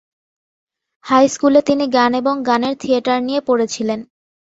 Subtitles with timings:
[1.05, 3.99] High স্কুলে তিনি গান এবং গানের থিয়েটার নিয়ে পড়েছিলেন।